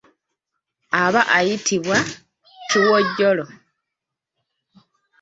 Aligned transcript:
Aba 1.03 1.21
ayitibwa 1.37 1.97
kiwojjolo. 2.69 3.45